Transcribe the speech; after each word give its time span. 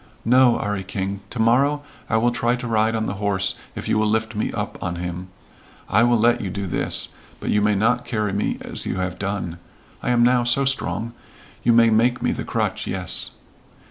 "No, 0.25 0.57
'Arry 0.59 0.83
King. 0.83 1.19
To 1.29 1.37
morrow 1.37 1.83
I 2.09 2.17
will 2.17 2.31
try 2.31 2.55
to 2.55 2.65
ride 2.67 2.95
on 2.95 3.05
the 3.05 3.13
horse 3.21 3.53
if 3.75 3.87
you 3.87 3.99
will 3.99 4.07
lift 4.07 4.33
me 4.33 4.51
up 4.51 4.81
on 4.81 4.95
him. 4.95 5.27
I 5.87 6.01
will 6.01 6.17
let 6.17 6.41
you 6.41 6.49
do 6.49 6.65
this. 6.65 7.09
But 7.39 7.51
you 7.51 7.61
may 7.61 7.75
not 7.75 8.03
carry 8.03 8.33
me 8.33 8.57
as 8.61 8.87
you 8.87 8.95
have 8.95 9.19
done. 9.19 9.59
I 10.01 10.09
am 10.09 10.23
now 10.23 10.43
so 10.43 10.65
strong. 10.65 11.13
You 11.61 11.71
may 11.73 11.91
make 11.91 12.19
me 12.19 12.31
the 12.31 12.43
crutch, 12.43 12.87
yes." 12.87 13.29